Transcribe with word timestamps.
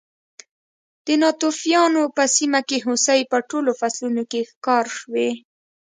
د 1.05 1.07
ناتوفیانو 1.21 2.03
په 2.15 2.23
سیمه 2.35 2.61
کې 2.67 2.77
هوسۍ 2.85 3.21
په 3.31 3.37
ټولو 3.49 3.71
فصلونو 3.79 4.23
کې 4.31 4.41
ښکار 4.49 4.85
شوې. 4.99 5.29